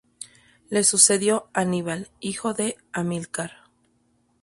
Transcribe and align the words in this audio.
Le 0.71 0.81
sucedió 0.83 1.47
Aníbal, 1.53 2.09
hijo 2.21 2.55
de 2.55 2.75
Amílcar. 2.91 3.65